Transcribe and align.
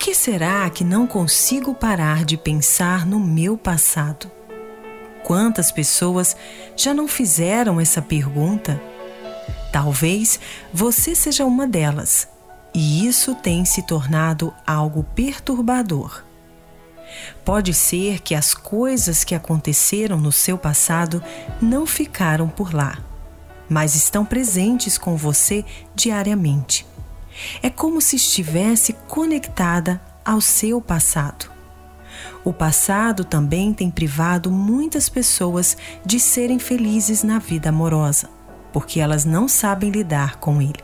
Que 0.00 0.14
será 0.14 0.70
que 0.70 0.82
não 0.82 1.06
consigo 1.06 1.74
parar 1.74 2.24
de 2.24 2.38
pensar 2.38 3.04
no 3.04 3.20
meu 3.20 3.58
passado? 3.58 4.30
Quantas 5.22 5.70
pessoas 5.70 6.34
já 6.74 6.94
não 6.94 7.06
fizeram 7.06 7.78
essa 7.78 8.00
pergunta? 8.00 8.80
Talvez 9.70 10.40
você 10.72 11.14
seja 11.14 11.44
uma 11.44 11.68
delas, 11.68 12.26
e 12.74 13.06
isso 13.06 13.34
tem 13.34 13.66
se 13.66 13.82
tornado 13.82 14.54
algo 14.66 15.04
perturbador. 15.14 16.24
Pode 17.44 17.74
ser 17.74 18.22
que 18.22 18.34
as 18.34 18.54
coisas 18.54 19.22
que 19.22 19.34
aconteceram 19.34 20.18
no 20.18 20.32
seu 20.32 20.56
passado 20.56 21.22
não 21.60 21.84
ficaram 21.84 22.48
por 22.48 22.72
lá, 22.72 22.98
mas 23.68 23.94
estão 23.94 24.24
presentes 24.24 24.96
com 24.96 25.14
você 25.14 25.62
diariamente. 25.94 26.86
É 27.62 27.70
como 27.70 28.00
se 28.00 28.16
estivesse 28.16 28.92
conectada 29.08 30.00
ao 30.24 30.40
seu 30.40 30.80
passado. 30.80 31.50
O 32.44 32.52
passado 32.52 33.24
também 33.24 33.72
tem 33.72 33.90
privado 33.90 34.50
muitas 34.50 35.08
pessoas 35.08 35.76
de 36.04 36.18
serem 36.18 36.58
felizes 36.58 37.22
na 37.22 37.38
vida 37.38 37.68
amorosa, 37.68 38.28
porque 38.72 39.00
elas 39.00 39.24
não 39.24 39.46
sabem 39.46 39.90
lidar 39.90 40.36
com 40.36 40.60
ele. 40.60 40.80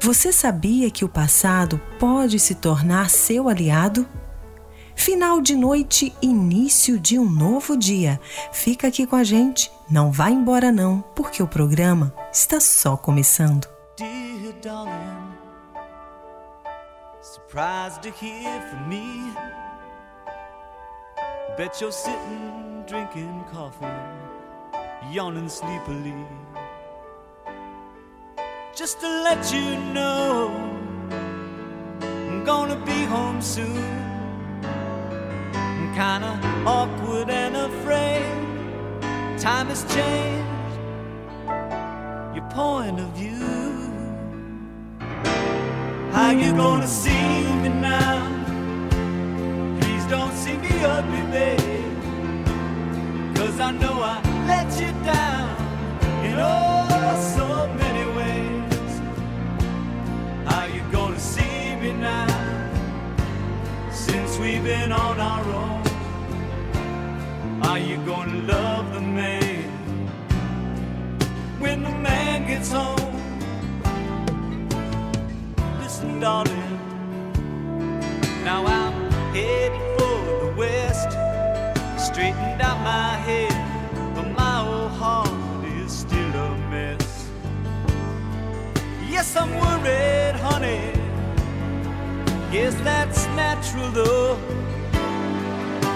Você 0.00 0.32
sabia 0.32 0.90
que 0.90 1.04
o 1.04 1.08
passado 1.08 1.80
pode 1.98 2.38
se 2.38 2.54
tornar 2.54 3.10
seu 3.10 3.48
aliado? 3.48 4.06
Final 4.94 5.40
de 5.40 5.54
noite, 5.54 6.14
início 6.22 6.98
de 6.98 7.18
um 7.18 7.28
novo 7.28 7.76
dia. 7.76 8.18
Fica 8.52 8.88
aqui 8.88 9.06
com 9.06 9.16
a 9.16 9.24
gente, 9.24 9.70
não 9.90 10.10
vá 10.10 10.30
embora 10.30 10.72
não, 10.72 11.04
porque 11.14 11.42
o 11.42 11.46
programa 11.46 12.14
está 12.32 12.60
só 12.60 12.96
começando. 12.96 13.66
Dear. 14.62 15.15
Surprised 17.56 18.02
to 18.02 18.10
hear 18.10 18.60
from 18.68 18.86
me. 18.86 19.32
Bet 21.56 21.80
you're 21.80 21.90
sitting 21.90 22.84
drinking 22.86 23.42
coffee, 23.50 23.86
yawning 25.10 25.48
sleepily. 25.48 26.26
Just 28.74 29.00
to 29.00 29.08
let 29.08 29.40
you 29.54 29.74
know, 29.94 30.50
I'm 32.02 32.44
gonna 32.44 32.76
be 32.84 33.04
home 33.04 33.40
soon. 33.40 33.84
I'm 35.54 35.94
kinda 35.94 36.32
awkward 36.66 37.30
and 37.30 37.56
afraid. 37.56 38.36
Time 39.38 39.68
has 39.68 39.82
changed 39.94 40.74
your 42.34 42.46
point 42.50 43.00
of 43.00 43.08
view. 43.16 43.46
How 46.12 46.32
you 46.32 46.52
gonna 46.52 46.86
see 46.86 47.45
Cause 53.56 53.60
I 53.60 53.70
know 53.72 54.02
I 54.02 54.20
let 54.46 54.68
you 54.80 54.92
down 55.04 55.56
in 56.24 56.36
oh 56.38 57.16
so 57.36 57.46
many 57.74 58.04
ways. 58.18 59.00
How 60.46 60.64
you 60.66 60.82
gonna 60.92 61.18
see 61.18 61.76
me 61.80 61.92
now? 61.92 62.26
Since 63.90 64.38
we've 64.38 64.62
been 64.62 64.92
on 64.92 65.18
our 65.18 65.44
own. 65.62 65.82
Are 67.62 67.78
you 67.78 67.96
gonna 68.04 68.42
love 68.42 68.92
the 68.92 69.00
man 69.00 69.64
when 71.58 71.82
the 71.82 71.90
man 71.90 72.46
gets 72.46 72.70
home? 72.72 73.14
Listen, 75.80 76.20
darling. 76.20 76.75
Straightened 82.16 82.62
out 82.62 82.78
my 82.78 83.14
head, 83.28 83.52
but 84.14 84.26
my 84.30 84.66
old 84.66 84.90
heart 84.92 85.28
is 85.82 85.92
still 85.92 86.32
a 86.46 86.56
mess. 86.70 87.28
Yes, 89.06 89.36
I'm 89.36 89.50
worried, 89.60 90.36
honey. 90.40 90.94
Guess 92.50 92.74
that's 92.76 93.26
natural 93.36 93.90
though. 93.90 94.38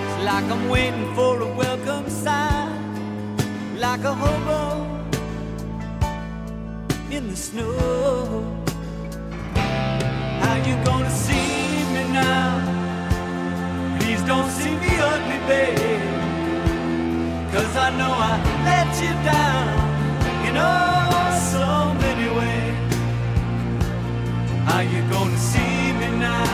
It's 0.04 0.18
like 0.28 0.44
I'm 0.54 0.68
waiting 0.68 1.08
for 1.14 1.40
a 1.40 1.50
welcome 1.54 2.10
sign, 2.10 2.68
like 3.78 4.04
a 4.04 4.12
hobo 4.12 4.60
in 7.10 7.30
the 7.30 7.36
snow. 7.36 8.44
How 10.42 10.56
you 10.68 10.76
gonna 10.84 11.10
see 11.10 11.82
me 11.94 12.12
now? 12.12 12.59
Don't 14.30 14.48
see 14.48 14.76
me 14.76 14.92
ugly, 15.12 15.40
babe. 15.48 16.30
Cause 17.52 17.74
I 17.76 17.90
know 17.98 18.12
I 18.30 18.32
let 18.70 18.90
you 19.02 19.12
down 19.26 19.66
in 20.46 20.54
oh 20.56 21.30
so 21.54 21.66
many 22.04 22.28
ways. 22.38 22.92
How 24.68 24.82
you 24.92 25.00
gonna 25.10 25.36
see 25.36 25.92
me 26.00 26.08
now? 26.28 26.46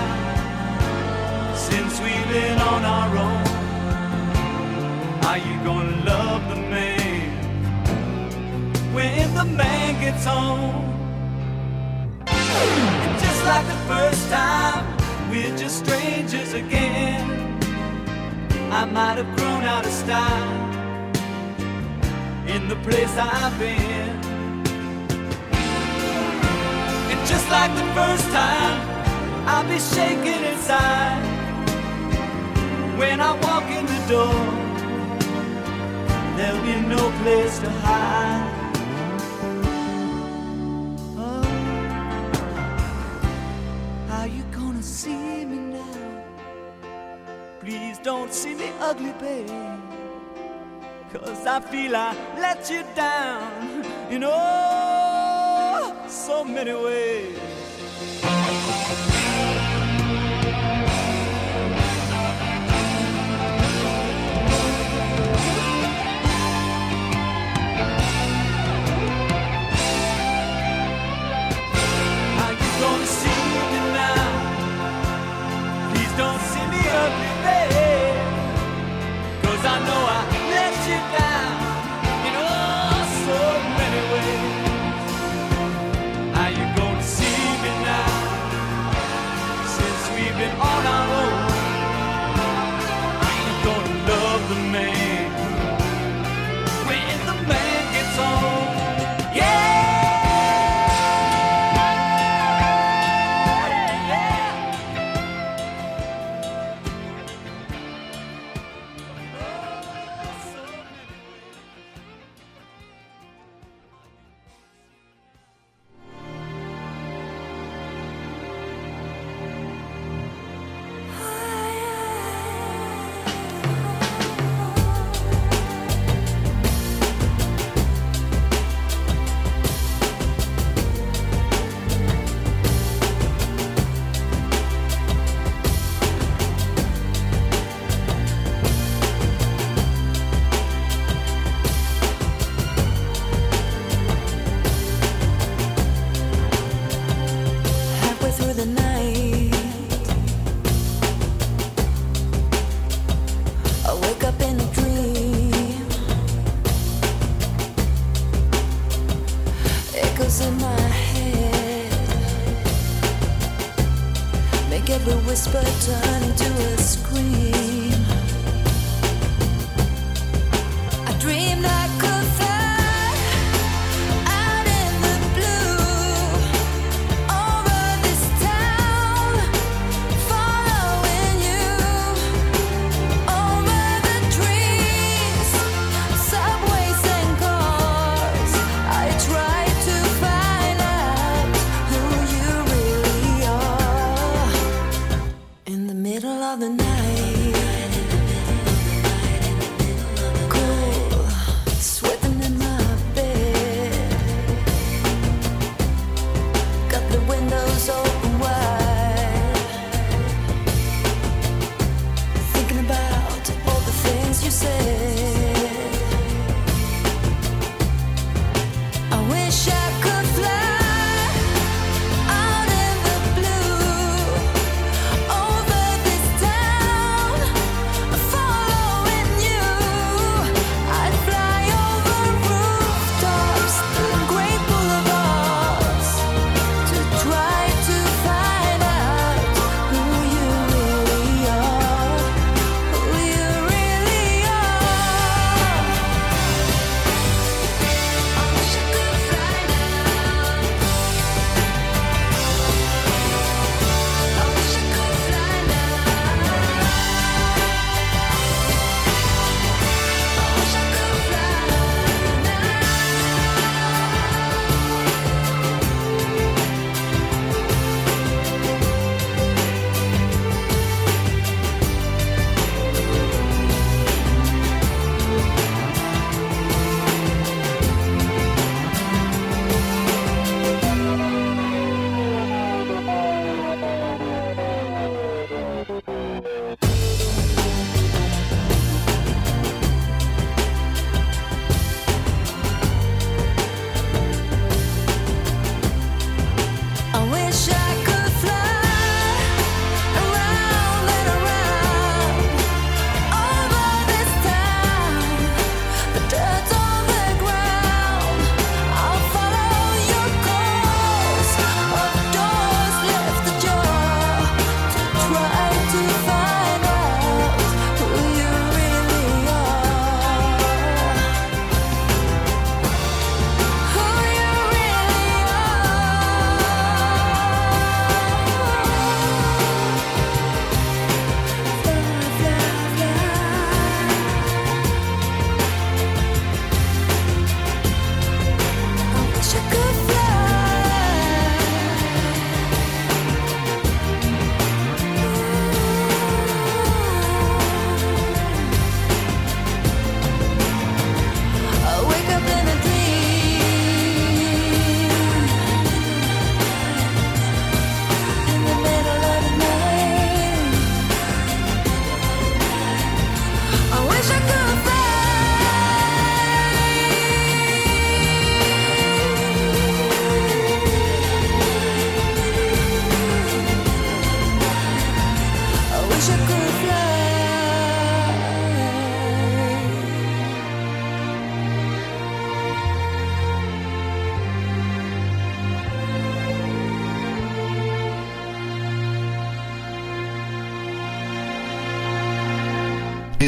Since 1.55 2.01
we've 2.01 2.29
been 2.33 2.59
on 2.73 2.83
our 2.97 3.11
own. 3.27 3.47
How 5.21 5.35
you 5.35 5.55
gonna 5.63 6.03
love 6.13 6.49
the 6.49 6.57
man 6.57 7.29
when 8.95 9.35
the 9.35 9.45
man 9.45 10.01
gets 10.01 10.25
home? 10.25 10.83
And 12.27 13.21
Just 13.21 13.45
like 13.45 13.67
the 13.67 13.81
first 13.93 14.31
time, 14.31 14.83
we're 15.31 15.55
just 15.59 15.85
strangers 15.85 16.55
again. 16.55 17.46
I 18.73 18.85
might 18.85 19.17
have 19.19 19.37
grown 19.37 19.63
out 19.63 19.87
of 19.87 19.93
style 19.93 20.67
in 22.47 22.69
the 22.69 22.77
place 22.77 23.17
I've 23.17 23.59
been. 23.59 24.11
And 27.11 27.21
just 27.27 27.49
like 27.51 27.73
the 27.75 27.87
first 27.95 28.27
time, 28.31 28.79
I'll 29.47 29.69
be 29.69 29.79
shaking 29.79 30.45
inside 30.53 31.23
when 32.99 33.21
I 33.21 33.33
walk 33.41 33.65
in 33.71 33.87
the 33.87 34.01
door. 34.09 34.67
There'll 36.37 36.63
be 36.63 36.77
no 36.87 37.11
place 37.23 37.59
to 37.61 37.71
hide. 37.71 38.16
Don't 48.07 48.33
see 48.33 48.55
me 48.55 48.71
ugly, 48.79 49.13
babe. 49.19 49.51
Cause 51.13 51.45
I 51.45 51.59
feel 51.59 51.97
I 51.97 52.15
let 52.39 52.71
you 52.71 52.85
down 52.95 53.85
in 54.09 54.23
oh 54.25 56.05
so 56.07 56.45
many 56.45 56.73
ways. 56.73 57.56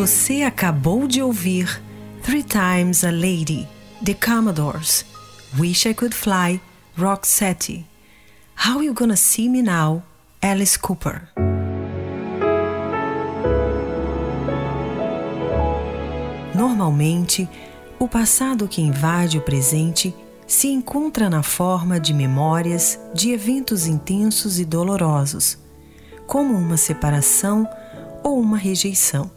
Você 0.00 0.44
acabou 0.44 1.06
de 1.06 1.20
ouvir 1.20 1.78
Three 2.22 2.42
Times 2.42 3.04
a 3.04 3.10
Lady, 3.10 3.68
The 4.02 4.14
Commodores, 4.14 5.04
Wish 5.58 5.86
I 5.86 5.92
Could 5.92 6.16
Fly, 6.16 6.58
Roxette, 6.96 7.84
How 8.66 8.82
You 8.82 8.94
Gonna 8.94 9.14
See 9.14 9.46
Me 9.46 9.60
Now, 9.60 10.02
Alice 10.40 10.78
Cooper. 10.78 11.28
Normalmente, 16.54 17.46
o 17.98 18.08
passado 18.08 18.66
que 18.66 18.80
invade 18.80 19.36
o 19.36 19.42
presente 19.42 20.14
se 20.46 20.68
encontra 20.68 21.28
na 21.28 21.42
forma 21.42 22.00
de 22.00 22.14
memórias 22.14 22.98
de 23.12 23.32
eventos 23.32 23.86
intensos 23.86 24.58
e 24.58 24.64
dolorosos, 24.64 25.58
como 26.26 26.54
uma 26.54 26.78
separação 26.78 27.68
ou 28.24 28.40
uma 28.40 28.56
rejeição. 28.56 29.30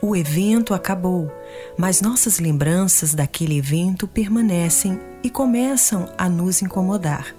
O 0.00 0.14
evento 0.14 0.74
acabou, 0.74 1.30
mas 1.76 2.00
nossas 2.00 2.38
lembranças 2.38 3.14
daquele 3.14 3.58
evento 3.58 4.06
permanecem 4.06 5.00
e 5.22 5.30
começam 5.30 6.08
a 6.16 6.28
nos 6.28 6.62
incomodar. 6.62 7.34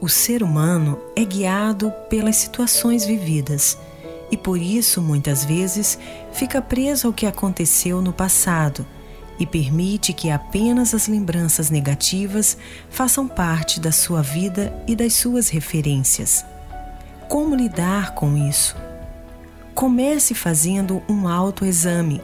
O 0.00 0.08
ser 0.08 0.42
humano 0.42 0.98
é 1.16 1.24
guiado 1.24 1.92
pelas 2.08 2.36
situações 2.36 3.04
vividas 3.04 3.76
e 4.30 4.36
por 4.36 4.60
isso 4.60 5.00
muitas 5.00 5.44
vezes 5.44 5.98
fica 6.32 6.60
preso 6.60 7.06
ao 7.06 7.12
que 7.12 7.26
aconteceu 7.26 8.00
no 8.02 8.12
passado 8.12 8.86
e 9.38 9.46
permite 9.46 10.12
que 10.12 10.30
apenas 10.30 10.94
as 10.94 11.06
lembranças 11.06 11.70
negativas 11.70 12.56
façam 12.90 13.26
parte 13.26 13.80
da 13.80 13.92
sua 13.92 14.20
vida 14.20 14.72
e 14.86 14.96
das 14.96 15.14
suas 15.14 15.48
referências. 15.48 16.44
Como 17.28 17.54
lidar 17.54 18.14
com 18.14 18.36
isso? 18.36 18.87
Comece 19.78 20.34
fazendo 20.34 21.00
um 21.08 21.28
autoexame. 21.28 22.20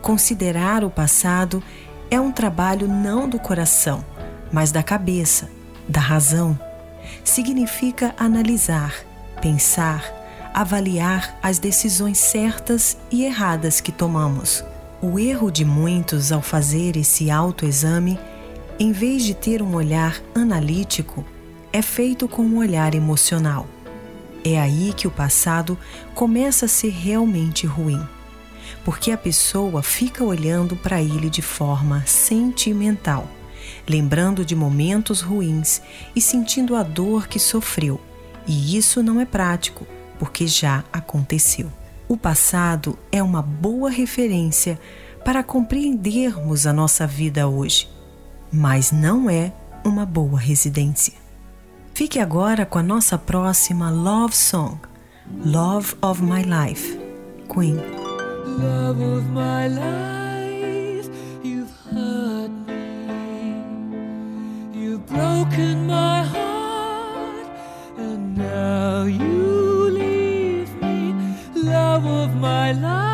Considerar 0.00 0.84
o 0.84 0.90
passado 0.90 1.60
é 2.08 2.20
um 2.20 2.30
trabalho 2.30 2.86
não 2.86 3.28
do 3.28 3.36
coração, 3.36 4.04
mas 4.52 4.70
da 4.70 4.80
cabeça, 4.80 5.50
da 5.88 5.98
razão. 5.98 6.56
Significa 7.24 8.14
analisar, 8.16 8.94
pensar, 9.42 10.04
avaliar 10.54 11.36
as 11.42 11.58
decisões 11.58 12.18
certas 12.18 12.96
e 13.10 13.24
erradas 13.24 13.80
que 13.80 13.90
tomamos. 13.90 14.64
O 15.02 15.18
erro 15.18 15.50
de 15.50 15.64
muitos 15.64 16.30
ao 16.30 16.40
fazer 16.40 16.96
esse 16.96 17.28
autoexame, 17.28 18.20
em 18.78 18.92
vez 18.92 19.24
de 19.24 19.34
ter 19.34 19.62
um 19.62 19.74
olhar 19.74 20.22
analítico, 20.32 21.24
é 21.72 21.82
feito 21.82 22.28
com 22.28 22.42
um 22.42 22.58
olhar 22.58 22.94
emocional. 22.94 23.66
É 24.44 24.60
aí 24.60 24.92
que 24.94 25.08
o 25.08 25.10
passado 25.10 25.78
começa 26.14 26.66
a 26.66 26.68
ser 26.68 26.90
realmente 26.90 27.66
ruim, 27.66 28.06
porque 28.84 29.10
a 29.10 29.16
pessoa 29.16 29.82
fica 29.82 30.22
olhando 30.22 30.76
para 30.76 31.00
ele 31.00 31.30
de 31.30 31.40
forma 31.40 32.04
sentimental, 32.06 33.26
lembrando 33.88 34.44
de 34.44 34.54
momentos 34.54 35.22
ruins 35.22 35.80
e 36.14 36.20
sentindo 36.20 36.76
a 36.76 36.82
dor 36.82 37.26
que 37.26 37.38
sofreu. 37.38 37.98
E 38.46 38.76
isso 38.76 39.02
não 39.02 39.18
é 39.18 39.24
prático, 39.24 39.86
porque 40.18 40.46
já 40.46 40.84
aconteceu. 40.92 41.72
O 42.06 42.18
passado 42.18 42.98
é 43.10 43.22
uma 43.22 43.40
boa 43.40 43.88
referência 43.88 44.78
para 45.24 45.42
compreendermos 45.42 46.66
a 46.66 46.72
nossa 46.72 47.06
vida 47.06 47.48
hoje, 47.48 47.88
mas 48.52 48.92
não 48.92 49.30
é 49.30 49.54
uma 49.82 50.04
boa 50.04 50.38
residência. 50.38 51.23
Fique 51.94 52.18
agora 52.18 52.66
com 52.66 52.80
a 52.80 52.82
nossa 52.82 53.16
próxima 53.16 53.88
Love 53.88 54.34
Song, 54.34 54.78
Love 55.44 55.94
of 56.02 56.20
My 56.20 56.42
Life, 56.42 56.98
Queen. 57.46 57.76
Love 57.76 59.00
of 59.00 59.24
my 59.30 59.68
life, 59.68 61.08
you've 61.44 61.70
hurt 61.92 62.50
me. 62.66 63.54
You've 64.72 65.06
broken 65.06 65.86
my 65.86 66.24
heart, 66.24 67.46
and 67.96 68.36
now 68.36 69.04
you 69.06 69.88
leave 69.90 70.74
me. 70.82 71.14
Love 71.54 72.04
of 72.06 72.34
my 72.34 72.72
life, 72.72 73.13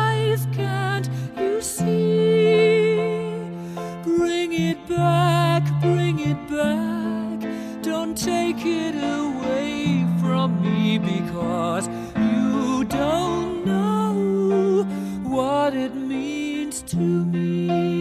to 16.91 16.97
me. 16.97 18.00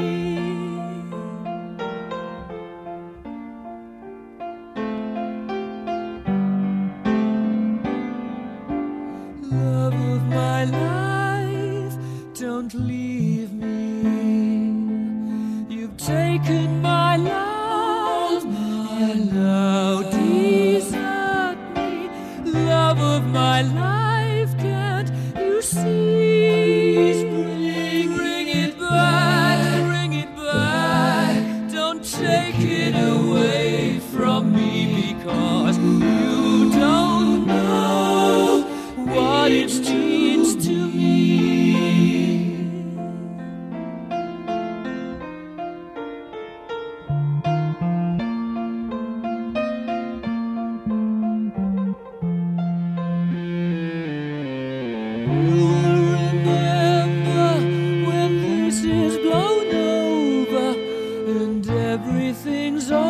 Everything's 61.90 62.92
all 62.92 63.09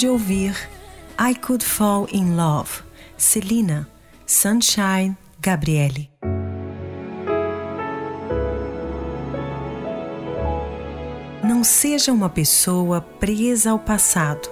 de 0.00 0.08
ouvir 0.08 0.56
I 1.20 1.34
Could 1.34 1.62
Fall 1.62 2.08
in 2.10 2.34
Love, 2.34 2.82
Celina, 3.18 3.86
Sunshine, 4.26 5.14
Gabriele. 5.38 6.10
Não 11.44 11.62
seja 11.62 12.14
uma 12.14 12.30
pessoa 12.30 13.02
presa 13.02 13.72
ao 13.72 13.78
passado. 13.78 14.48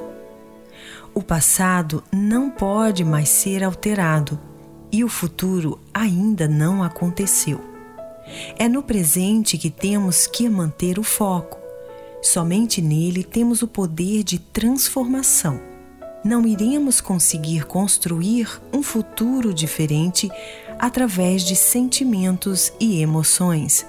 O 1.15 1.23
passado 1.23 2.05
não 2.13 2.51
pode 2.51 3.03
mais 3.03 3.31
ser 3.31 3.65
alterado 3.65 4.39
e 4.93 5.03
o 5.03 5.09
futuro 5.09 5.81
ainda 5.95 6.47
não 6.47 6.83
aconteceu. 6.83 7.59
É 8.59 8.69
no 8.69 8.83
presente 8.83 9.57
que 9.57 9.71
temos 9.71 10.27
que 10.27 10.47
manter 10.47 10.99
o 10.99 11.03
foco 11.03 11.58
Somente 12.21 12.83
nele 12.83 13.23
temos 13.23 13.63
o 13.63 13.69
poder 13.69 14.25
de 14.25 14.39
transformação. 14.39 15.61
Não 16.25 16.47
iremos 16.47 17.01
conseguir 17.01 17.65
construir 17.65 18.61
um 18.73 18.83
futuro 18.83 19.55
diferente 19.55 20.29
através 20.79 21.45
de 21.45 21.55
sentimentos 21.55 22.73
e 22.81 23.01
emoções, 23.01 23.87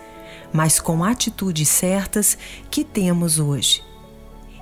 mas 0.53 0.79
com 0.79 1.03
atitudes 1.03 1.67
certas 1.69 2.37
que 2.69 2.83
temos 2.83 3.39
hoje. 3.39 3.83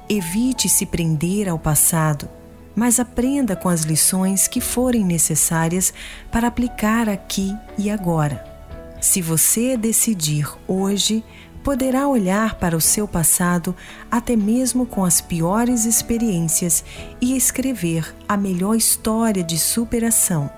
Evite 0.09 0.69
se 0.69 0.85
prender 0.85 1.49
ao 1.49 1.59
passado, 1.59 2.29
mas 2.73 2.99
aprenda 2.99 3.55
com 3.55 3.67
as 3.67 3.81
lições 3.81 4.47
que 4.47 4.61
forem 4.61 5.03
necessárias 5.03 5.93
para 6.31 6.47
aplicar 6.47 7.09
aqui 7.09 7.53
e 7.77 7.89
agora. 7.89 8.57
Se 9.01 9.21
você 9.21 9.77
decidir 9.77 10.47
hoje 10.67 11.23
poderá 11.67 12.07
olhar 12.07 12.55
para 12.55 12.77
o 12.77 12.79
seu 12.79 13.05
passado, 13.05 13.75
até 14.09 14.37
mesmo 14.37 14.85
com 14.85 15.03
as 15.03 15.19
piores 15.19 15.83
experiências, 15.83 16.81
e 17.19 17.35
escrever 17.35 18.15
a 18.25 18.37
melhor 18.37 18.73
história 18.73 19.43
de 19.43 19.59
superação, 19.59 20.49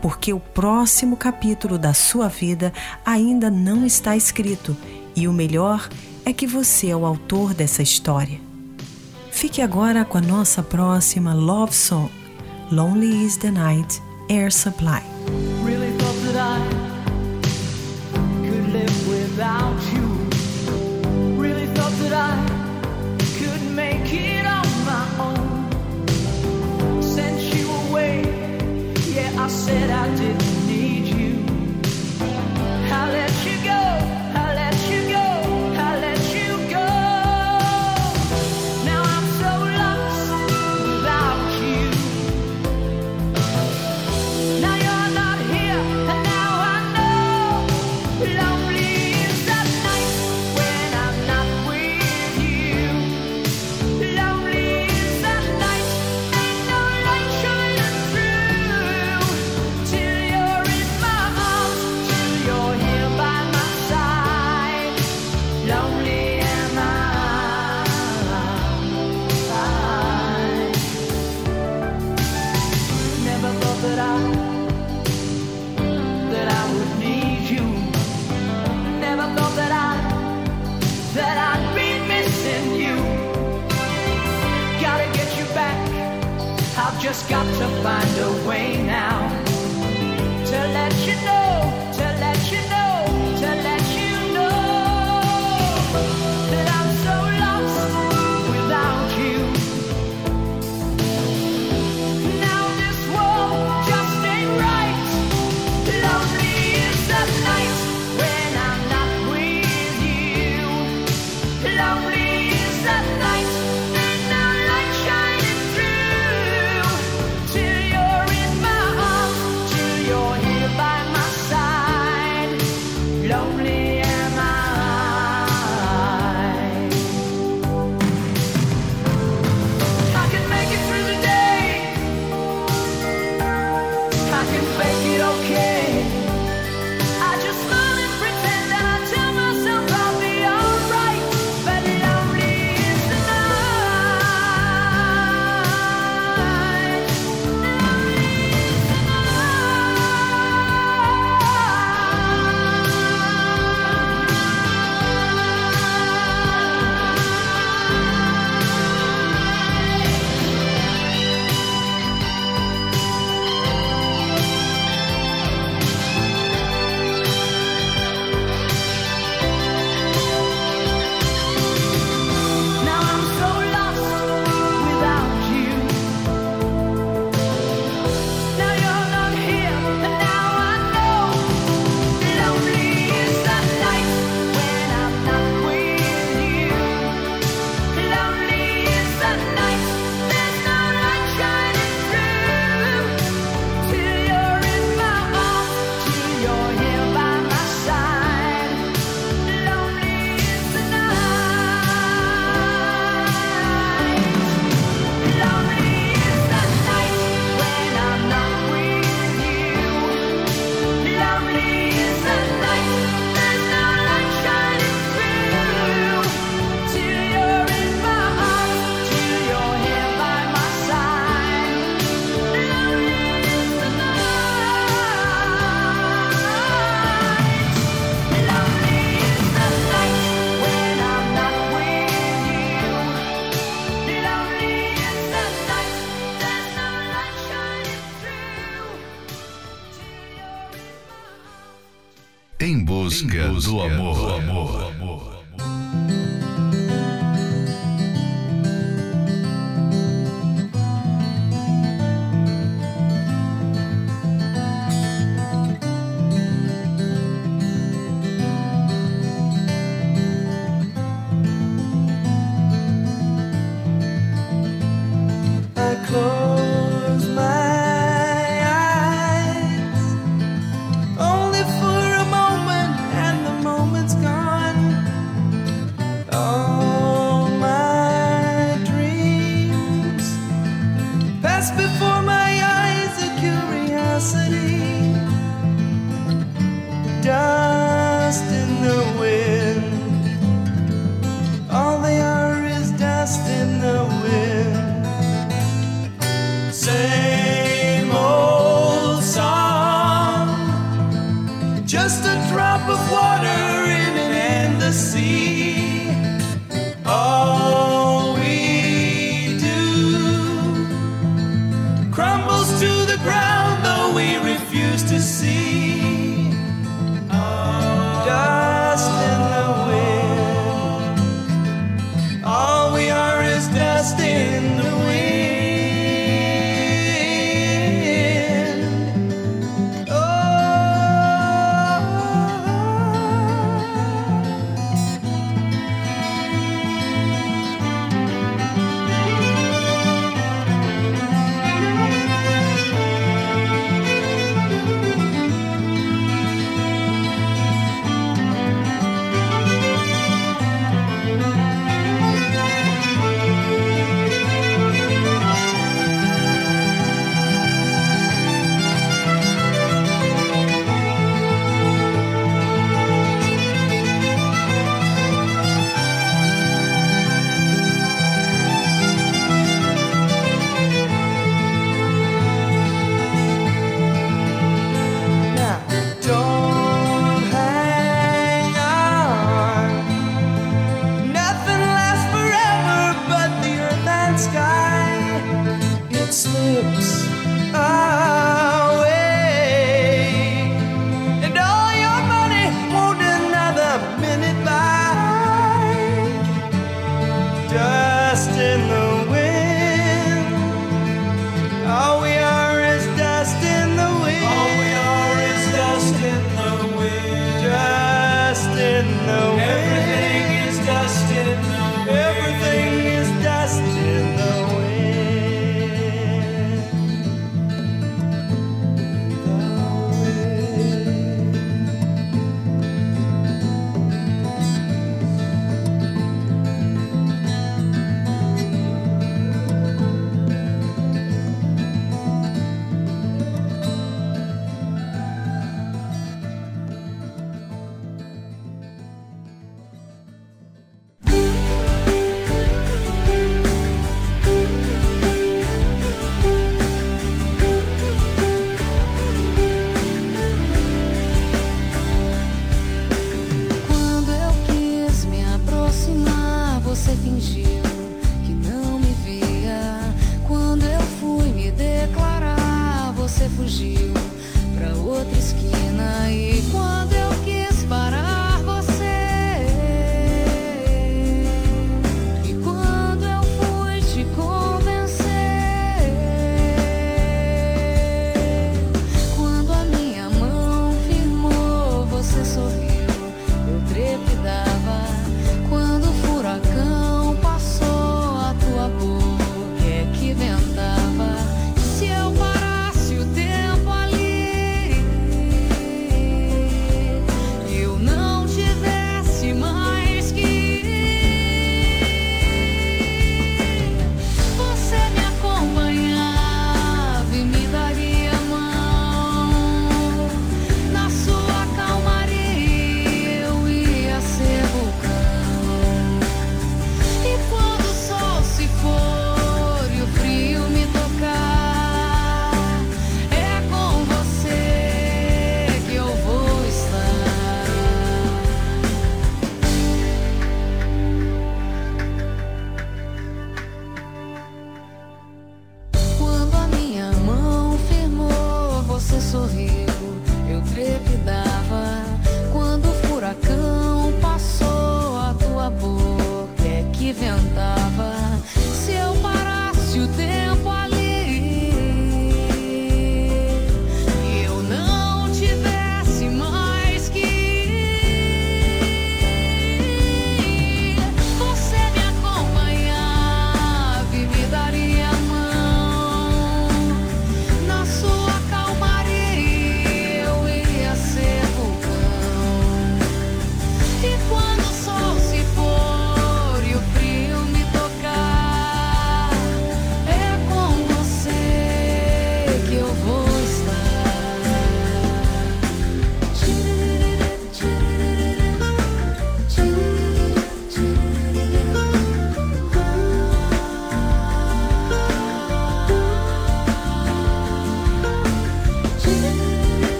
porque 0.00 0.32
o 0.32 0.40
próximo 0.40 1.18
capítulo 1.18 1.76
da 1.76 1.92
sua 1.92 2.28
vida 2.28 2.72
ainda 3.04 3.50
não 3.50 3.84
está 3.84 4.16
escrito 4.16 4.74
e 5.14 5.28
o 5.28 5.34
melhor 5.34 5.86
é 6.24 6.32
que 6.32 6.46
você 6.46 6.88
é 6.88 6.96
o 6.96 7.04
autor 7.04 7.52
dessa 7.52 7.82
história. 7.82 8.40
Fique 9.30 9.60
agora 9.60 10.02
com 10.02 10.16
a 10.16 10.22
nossa 10.22 10.62
próxima 10.62 11.34
Love 11.34 11.74
Song, 11.74 12.10
Lonely 12.72 13.26
is 13.26 13.36
the 13.36 13.50
Night, 13.50 14.00
Air 14.30 14.50
Supply. 14.50 15.02
Really 15.62 15.94
without 19.08 19.80
you 19.92 20.17
I. 22.10 22.47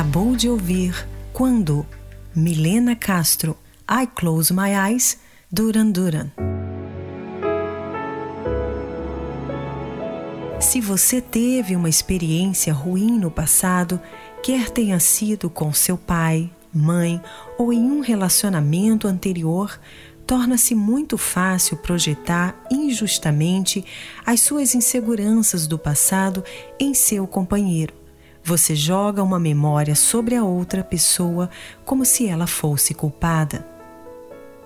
Acabou 0.00 0.34
de 0.34 0.48
ouvir 0.48 1.06
Quando 1.30 1.86
Milena 2.34 2.96
Castro 2.96 3.54
I 3.86 4.06
Close 4.06 4.50
My 4.50 4.70
Eyes 4.70 5.18
Duran 5.52 5.90
Duran. 5.90 6.30
Se 10.58 10.80
você 10.80 11.20
teve 11.20 11.76
uma 11.76 11.90
experiência 11.90 12.72
ruim 12.72 13.18
no 13.18 13.30
passado, 13.30 14.00
quer 14.42 14.70
tenha 14.70 14.98
sido 14.98 15.50
com 15.50 15.70
seu 15.70 15.98
pai, 15.98 16.50
mãe 16.72 17.20
ou 17.58 17.70
em 17.70 17.82
um 17.82 18.00
relacionamento 18.00 19.06
anterior, 19.06 19.78
torna-se 20.26 20.74
muito 20.74 21.18
fácil 21.18 21.76
projetar 21.76 22.58
injustamente 22.70 23.84
as 24.24 24.40
suas 24.40 24.74
inseguranças 24.74 25.66
do 25.66 25.78
passado 25.78 26.42
em 26.78 26.94
seu 26.94 27.26
companheiro. 27.26 27.99
Você 28.50 28.74
joga 28.74 29.22
uma 29.22 29.38
memória 29.38 29.94
sobre 29.94 30.34
a 30.34 30.42
outra 30.42 30.82
pessoa 30.82 31.48
como 31.84 32.04
se 32.04 32.26
ela 32.26 32.48
fosse 32.48 32.92
culpada. 32.92 33.64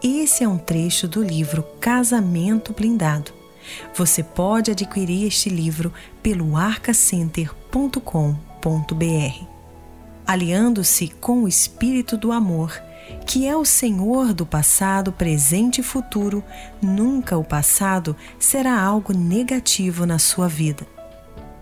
Esse 0.03 0.43
é 0.43 0.49
um 0.49 0.57
trecho 0.57 1.07
do 1.07 1.23
livro 1.23 1.63
Casamento 1.83 2.73
Blindado. 2.73 3.31
Você 3.95 4.23
pode 4.23 4.71
adquirir 4.71 5.27
este 5.27 5.51
livro 5.51 5.93
pelo 6.23 6.57
arcacenter.com.br. 6.57 9.47
Aliando-se 10.27 11.09
com 11.21 11.43
o 11.43 11.49
Espírito 11.49 12.17
do 12.17 12.33
Amor, 12.33 12.73
que 13.27 13.47
é 13.47 13.55
o 13.55 13.67
Senhor 13.67 14.33
do 14.33 14.47
passado, 14.47 15.13
presente 15.13 15.83
e 15.83 15.85
futuro, 15.85 16.43
nunca 16.81 17.37
o 17.37 17.45
passado 17.45 18.17
será 18.39 18.81
algo 18.81 19.13
negativo 19.13 20.07
na 20.07 20.19
sua 20.19 20.49
vida. 20.49 20.94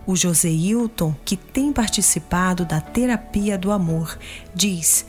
O 0.06 0.16
José 0.16 0.48
Hilton, 0.48 1.14
que 1.24 1.36
tem 1.36 1.72
participado 1.72 2.64
da 2.64 2.80
terapia 2.80 3.56
do 3.56 3.70
amor, 3.70 4.18
diz: 4.54 5.06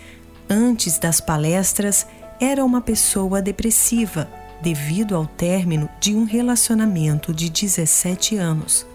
antes 0.50 1.00
das 1.00 1.20
palestras, 1.20 2.06
era 2.40 2.64
uma 2.64 2.82
pessoa 2.82 3.42
depressiva 3.42 4.30
devido 4.62 5.16
ao 5.16 5.26
término 5.26 5.90
de 6.00 6.16
um 6.16 6.24
relacionamento 6.24 7.34
de 7.34 7.50
17 7.50 8.38
anos. 8.38 8.86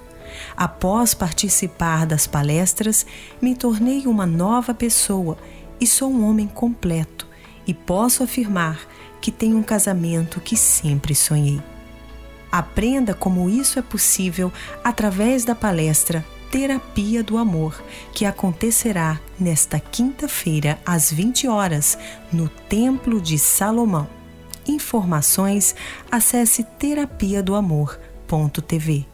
Após 0.56 1.14
participar 1.14 2.06
das 2.06 2.26
palestras, 2.26 3.04
me 3.40 3.54
tornei 3.54 4.06
uma 4.06 4.26
nova 4.26 4.72
pessoa 4.72 5.36
e 5.80 5.86
sou 5.86 6.10
um 6.10 6.28
homem 6.28 6.46
completo 6.46 7.26
e 7.66 7.74
posso 7.74 8.22
afirmar 8.22 8.80
que 9.20 9.30
tenho 9.30 9.58
um 9.58 9.62
casamento 9.62 10.40
que 10.40 10.56
sempre 10.56 11.14
sonhei. 11.14 11.60
Aprenda 12.50 13.14
como 13.14 13.48
isso 13.50 13.78
é 13.78 13.82
possível 13.82 14.52
através 14.82 15.44
da 15.44 15.54
palestra 15.54 16.24
Terapia 16.50 17.22
do 17.22 17.36
Amor, 17.36 17.82
que 18.12 18.24
acontecerá 18.24 19.20
nesta 19.38 19.78
quinta-feira 19.78 20.78
às 20.84 21.12
20 21.12 21.46
horas 21.46 21.98
no 22.32 22.48
Templo 22.48 23.20
de 23.20 23.38
Salomão. 23.38 24.08
Informações, 24.66 25.74
acesse 26.10 26.64
terapia 26.64 27.42
do 27.42 27.54
amor.tv. 27.54 29.06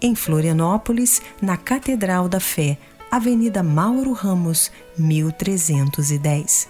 Em 0.00 0.14
Florianópolis, 0.14 1.22
na 1.40 1.56
Catedral 1.56 2.28
da 2.28 2.40
Fé, 2.40 2.76
Avenida 3.10 3.62
Mauro 3.62 4.12
Ramos, 4.12 4.70
1310. 4.98 6.68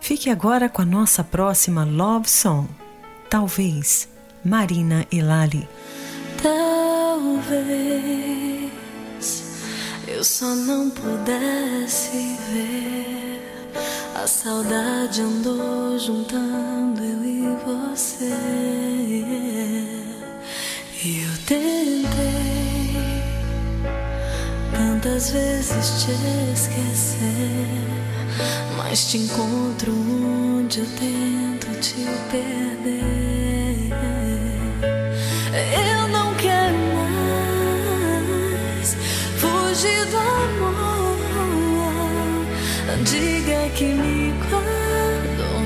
Fique 0.00 0.30
agora 0.30 0.68
com 0.68 0.82
a 0.82 0.86
nossa 0.86 1.22
próxima 1.22 1.84
Love 1.84 2.28
Song. 2.28 2.68
Talvez, 3.28 4.08
Marina 4.44 5.06
Elali. 5.12 5.68
Talvez 6.42 7.60
eu 10.08 10.24
só 10.24 10.54
não 10.54 10.88
pudesse 10.90 12.36
ver. 12.52 13.70
A 14.14 14.26
saudade 14.26 15.20
andou 15.22 15.98
juntando 15.98 17.02
eu 17.02 17.24
e 17.24 17.56
você. 17.64 18.34
E 21.02 21.22
eu 21.22 21.36
tentei 21.46 22.94
tantas 24.72 25.30
vezes 25.30 26.04
te 26.04 26.12
esquecer. 26.52 27.20
Mas 28.76 29.10
te 29.10 29.18
encontro 29.18 29.92
onde 29.92 30.80
eu 30.80 30.86
tento 30.96 31.80
te 31.80 32.06
perder. 32.30 33.49
Fugir 39.80 40.04
do 40.06 40.18
amor. 40.18 41.16
Diga 43.04 43.68
que 43.74 43.84
me 43.84 44.32
guardou 44.50 45.60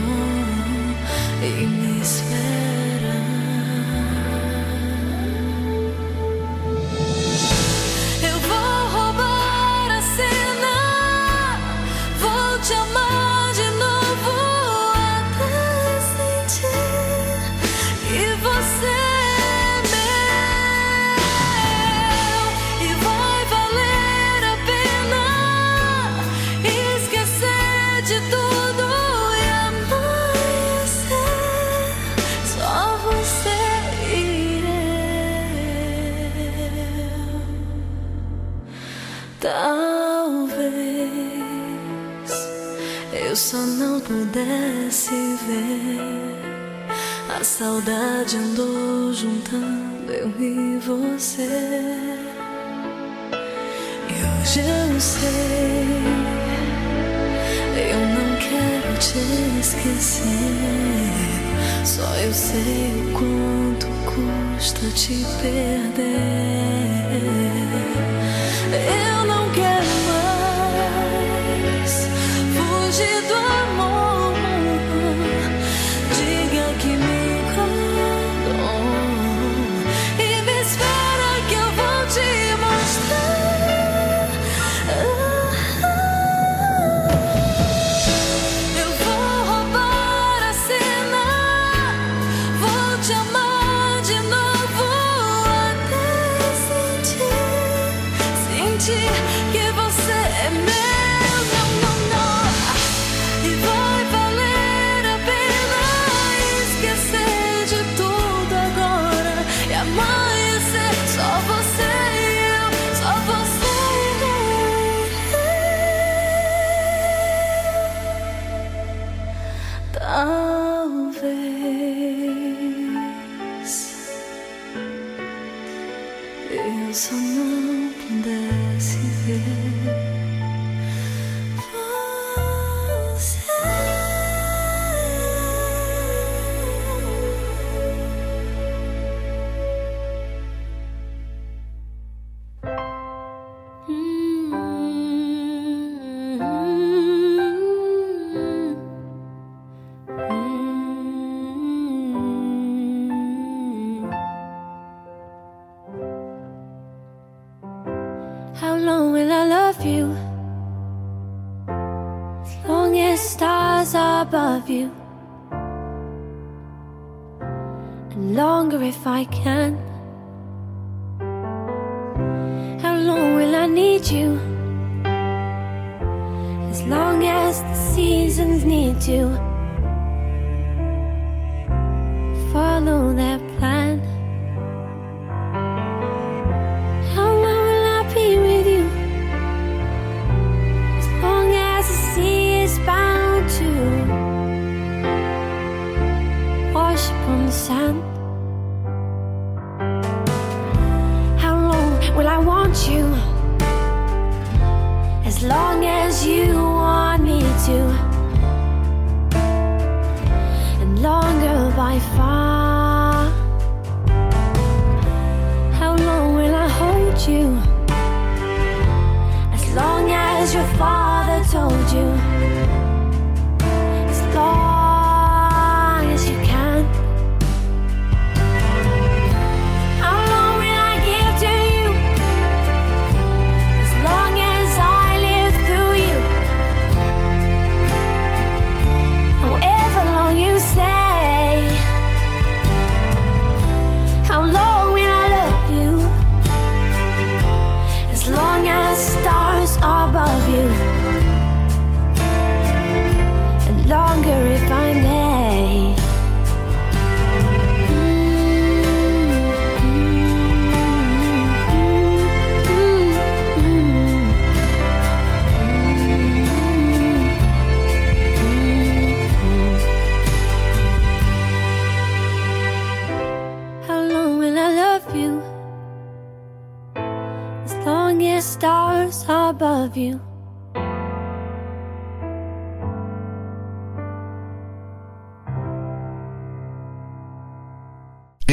e 120.25 120.54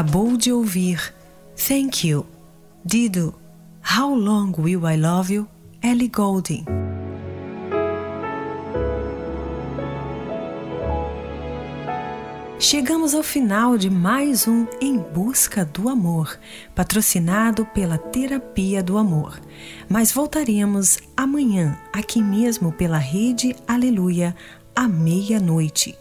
Acabou 0.00 0.34
de 0.34 0.50
ouvir 0.50 1.14
Thank 1.68 2.08
You, 2.08 2.24
Dido, 2.82 3.34
How 3.84 4.14
Long 4.14 4.50
Will 4.58 4.88
I 4.88 4.96
Love 4.96 5.34
You, 5.34 5.48
Ellie 5.82 6.08
Goulding. 6.08 6.64
Chegamos 12.58 13.14
ao 13.14 13.22
final 13.22 13.76
de 13.76 13.90
mais 13.90 14.48
um 14.48 14.66
Em 14.80 14.96
Busca 14.96 15.66
do 15.66 15.90
Amor, 15.90 16.38
patrocinado 16.74 17.66
pela 17.66 17.98
Terapia 17.98 18.82
do 18.82 18.96
Amor. 18.96 19.38
Mas 19.86 20.12
voltaremos 20.12 20.98
amanhã, 21.14 21.78
aqui 21.92 22.22
mesmo 22.22 22.72
pela 22.72 22.96
rede 22.96 23.54
Aleluia, 23.68 24.34
à 24.74 24.88
meia-noite. 24.88 25.94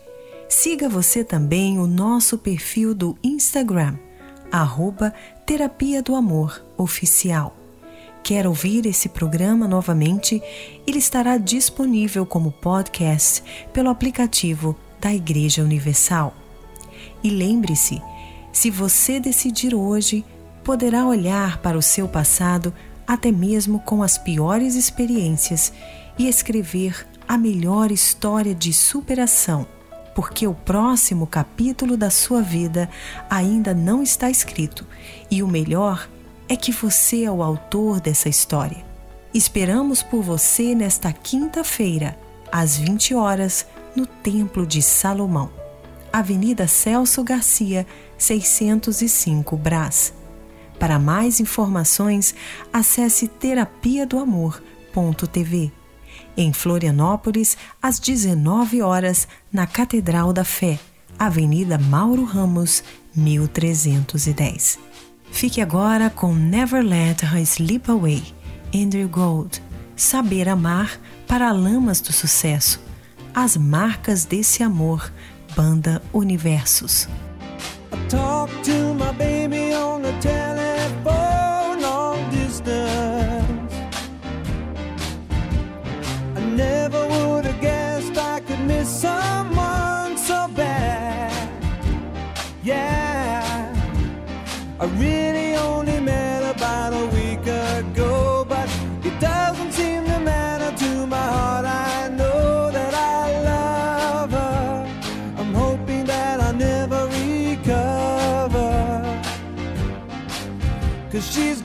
Siga 0.49 0.89
você 0.89 1.23
também 1.23 1.77
o 1.77 1.85
nosso 1.85 2.35
perfil 2.35 2.95
do 2.95 3.15
Instagram, 3.23 3.95
arroba 4.51 5.13
Terapia 5.45 6.01
do 6.01 6.15
Amor 6.15 6.65
Oficial. 6.75 7.55
Quer 8.23 8.47
ouvir 8.47 8.87
esse 8.87 9.09
programa 9.09 9.67
novamente? 9.67 10.41
Ele 10.87 10.97
estará 10.97 11.37
disponível 11.37 12.25
como 12.25 12.51
podcast 12.51 13.43
pelo 13.71 13.91
aplicativo 13.91 14.75
da 14.99 15.13
Igreja 15.13 15.61
Universal. 15.61 16.33
E 17.23 17.29
lembre-se, 17.29 18.01
se 18.51 18.71
você 18.71 19.19
decidir 19.19 19.75
hoje, 19.75 20.25
poderá 20.63 21.05
olhar 21.05 21.59
para 21.59 21.77
o 21.77 21.81
seu 21.81 22.07
passado 22.07 22.73
até 23.05 23.31
mesmo 23.31 23.79
com 23.81 24.01
as 24.01 24.17
piores 24.17 24.73
experiências 24.73 25.71
e 26.17 26.27
escrever 26.27 27.07
a 27.27 27.37
melhor 27.37 27.91
história 27.91 28.55
de 28.55 28.73
superação, 28.73 29.67
porque 30.19 30.45
o 30.45 30.53
próximo 30.53 31.25
capítulo 31.25 31.95
da 31.95 32.09
sua 32.09 32.41
vida 32.41 32.89
ainda 33.29 33.73
não 33.73 34.03
está 34.03 34.29
escrito 34.29 34.85
e 35.31 35.41
o 35.41 35.47
melhor 35.47 36.09
é 36.49 36.57
que 36.57 36.73
você 36.73 37.23
é 37.23 37.31
o 37.31 37.41
autor 37.41 38.01
dessa 38.01 38.27
história. 38.27 38.83
Esperamos 39.33 40.03
por 40.03 40.21
você 40.21 40.75
nesta 40.75 41.13
quinta-feira, 41.13 42.19
às 42.51 42.75
20 42.77 43.15
horas, 43.15 43.65
no 43.95 44.05
Templo 44.05 44.67
de 44.67 44.81
Salomão. 44.81 45.49
Avenida 46.11 46.67
Celso 46.67 47.23
Garcia, 47.23 47.87
605 48.17 49.55
Brás. 49.55 50.13
Para 50.77 50.99
mais 50.99 51.39
informações, 51.39 52.35
acesse 52.73 53.25
terapia 53.25 54.05
do 54.05 54.19
amor.tv. 54.19 55.78
Em 56.41 56.53
Florianópolis, 56.53 57.57
às 57.81 57.99
19 57.99 58.81
horas, 58.81 59.27
na 59.51 59.67
Catedral 59.67 60.31
da 60.31 60.45
Fé, 60.45 60.79
Avenida 61.19 61.77
Mauro 61.77 62.23
Ramos, 62.23 62.81
1310. 63.13 64.79
Fique 65.33 65.59
agora 65.59 66.09
com 66.09 66.33
Never 66.33 66.81
Let 66.81 67.23
Her 67.23 67.41
Slip 67.41 67.91
Away, 67.91 68.23
Andrew 68.73 69.09
Gold. 69.09 69.61
Saber 69.97 70.47
amar 70.47 70.97
para 71.27 71.51
lamas 71.51 71.99
do 71.99 72.13
sucesso. 72.13 72.79
As 73.35 73.57
marcas 73.57 74.23
desse 74.23 74.63
amor 74.63 75.11
Banda 75.57 76.01
Universos. 76.13 77.09
I 80.21 80.48
someone 88.89 90.17
so 90.17 90.47
bad. 90.55 91.31
Yeah, 92.63 93.73
I 94.79 94.85
really 94.97 95.55
only 95.55 95.99
met 95.99 96.43
about 96.55 96.93
a 96.93 97.05
week 97.15 97.41
ago, 97.41 98.45
but 98.49 98.67
it 99.03 99.17
doesn't 99.19 99.71
seem 99.73 100.05
to 100.05 100.19
matter 100.19 100.75
to 100.75 101.05
my 101.05 101.17
heart. 101.17 101.65
I 101.65 102.09
know 102.09 102.71
that 102.71 102.93
I 102.93 103.41
love 103.43 104.31
her. 104.31 104.87
I'm 105.37 105.53
hoping 105.53 106.05
that 106.05 106.41
I 106.41 106.51
never 106.51 107.05
recover. 107.07 108.71
Cause 111.11 111.31
she's 111.31 111.58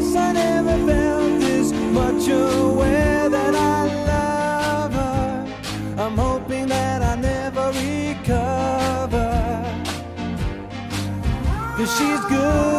guess 0.00 0.16
I 0.16 0.32
never 0.32 0.76
felt 0.86 1.40
this 1.40 1.72
much 1.72 2.28
aware 2.28 3.28
that 3.28 3.54
I 3.54 3.84
love 4.10 4.92
her. 4.94 6.02
I'm 6.02 6.16
hoping 6.16 6.68
that 6.68 7.02
I 7.02 7.16
never 7.16 7.66
recover. 7.68 9.28
Cause 11.76 11.98
she's 11.98 12.24
good 12.26 12.69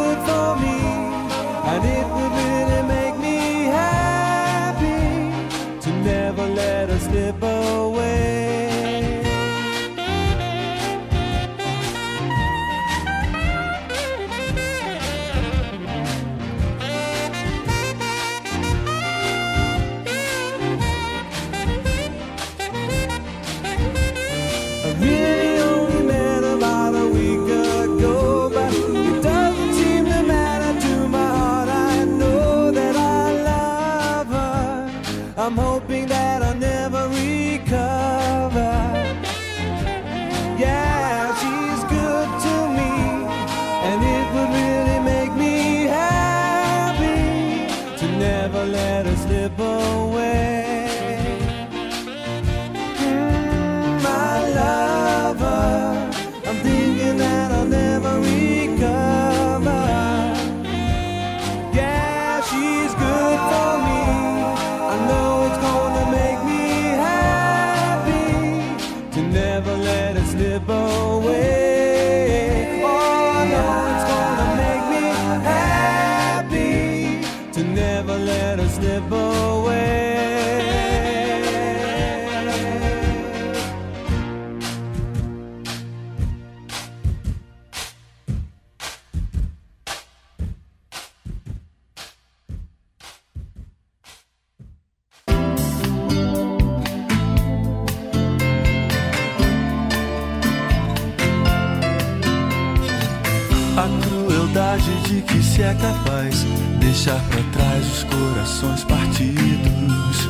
Crueldade 104.82 105.08
de 105.08 105.22
que 105.22 105.42
se 105.42 105.62
é 105.62 105.74
capaz 105.74 106.44
deixar 106.80 107.20
pra 107.28 107.42
trás 107.52 107.86
os 107.86 108.04
corações 108.04 108.84
partidos. 108.84 110.28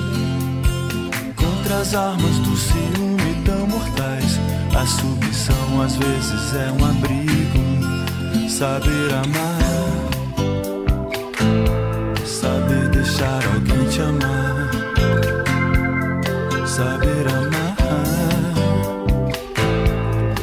Contra 1.36 1.76
as 1.78 1.94
armas 1.94 2.38
do 2.38 2.57
ciúme 2.57 3.42
tão 3.44 3.66
mortais, 3.66 4.38
a 4.74 4.86
submissão 4.86 5.82
às 5.82 5.96
vezes 5.96 6.55
é 6.55 6.70
um 6.72 6.84
abrigo. 6.84 7.62
Saber 8.48 9.12
amar, 9.14 9.59
saber 12.26 12.88
deixar 12.90 13.40
alguém 13.55 13.88
te 13.88 14.00
amar, 14.03 14.70
saber 16.66 17.26
amar, 17.28 17.76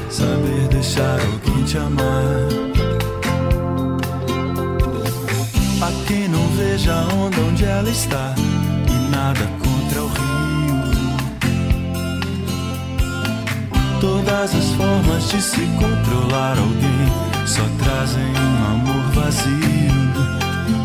saber 0.09 0.67
deixar 0.69 1.19
alguém 1.21 1.63
te 1.63 1.77
amar. 1.77 2.68
A 6.89 7.13
onda 7.13 7.39
onde 7.41 7.65
ela 7.65 7.89
está 7.89 8.33
e 8.87 9.11
nada 9.11 9.45
contra 9.59 10.03
o 10.03 10.07
rio. 10.07 11.19
Todas 14.01 14.55
as 14.55 14.69
formas 14.71 15.29
de 15.29 15.41
se 15.41 15.61
controlar 15.77 16.57
alguém 16.57 17.07
só 17.45 17.63
trazem 17.83 18.23
um 18.23 18.65
amor 18.73 19.11
vazio. 19.13 19.89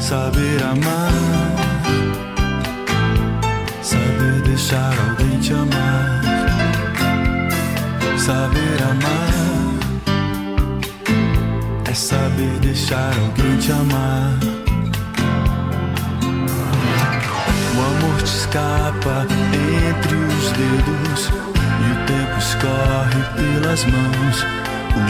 Saber 0.01 0.63
amar, 0.63 1.13
saber 3.83 4.43
deixar 4.43 4.95
alguém 5.09 5.39
te 5.41 5.53
amar, 5.55 6.21
saber 8.19 8.83
amar 8.83 9.35
é 11.95 11.95
saber 11.95 12.59
deixar 12.61 13.13
alguém 13.19 13.57
te 13.59 13.71
amar. 13.71 14.64
Escapa 18.55 19.27
entre 19.91 20.17
os 20.17 20.53
dedos 20.53 21.29
e 21.29 21.91
o 21.91 22.07
tempo 22.07 22.39
escorre 22.39 23.23
pelas 23.35 23.85
mãos. 23.85 24.47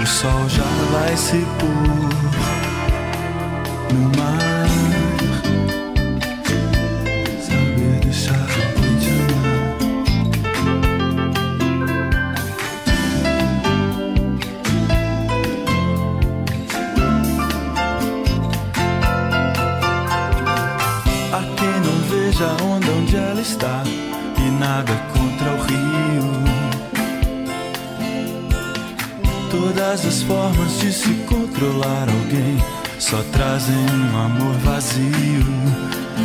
O 0.02 0.06
sol 0.06 0.48
já 0.48 0.64
vai 0.90 1.14
se 1.14 1.46
pôr 1.58 2.53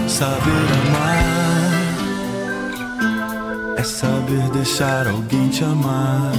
Saber 0.08 0.68
amar 0.80 1.40
é 3.78 3.84
saber 3.84 4.50
deixar 4.52 5.08
alguém 5.08 5.50
te 5.50 5.64
amar. 5.64 6.34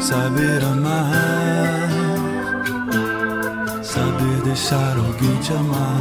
Saber 0.00 0.64
amar, 0.64 1.90
saber 3.82 4.42
deixar 4.44 4.96
alguém 4.96 5.36
te 5.40 5.52
amar. 5.52 6.00